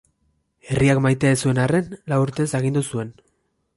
[0.69, 3.13] Herriak maite ez zuen arren, lau urtez agindu zuen.